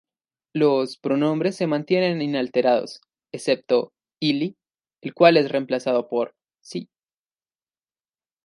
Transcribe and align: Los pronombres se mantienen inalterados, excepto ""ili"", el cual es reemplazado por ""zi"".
Los 0.55 0.97
pronombres 0.97 1.55
se 1.55 1.67
mantienen 1.67 2.23
inalterados, 2.23 3.01
excepto 3.31 3.93
""ili"", 4.19 4.57
el 5.03 5.13
cual 5.13 5.37
es 5.37 5.51
reemplazado 5.51 6.07
por 6.09 6.33
""zi"". 6.59 6.89